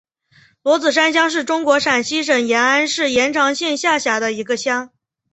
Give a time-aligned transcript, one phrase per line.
[0.63, 4.89] 罗子山乡是中国陕西省延安市延长县下辖的一个乡。